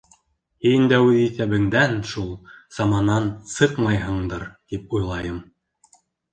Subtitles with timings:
[0.67, 2.33] Һин дә үҙ иҫәбеңдән шул
[2.79, 5.41] саманан сыҡмайһыңдыр, тип уйлайым.